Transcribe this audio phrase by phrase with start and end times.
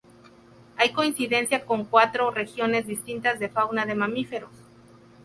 [0.77, 4.49] Hay coincidencia con cuatro regiones distintas de fauna de mamíferos.